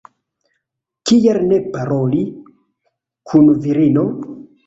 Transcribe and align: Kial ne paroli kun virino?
Kial 1.09 1.39
ne 1.51 1.59
paroli 1.75 2.23
kun 3.33 3.53
virino? 3.67 4.09